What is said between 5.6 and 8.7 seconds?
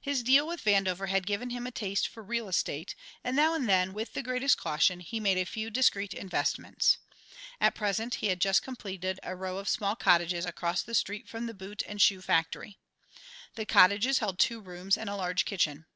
discreet investments. At present he had just